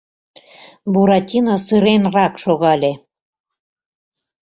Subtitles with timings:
[0.93, 2.93] Буратино сыренрак шогале: